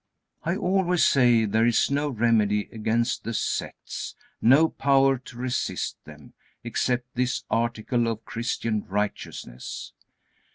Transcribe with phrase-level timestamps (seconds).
[0.43, 6.33] I always say, there is no remedy against the sects, no power to resist them,
[6.63, 9.93] except this article of Christian righteousness.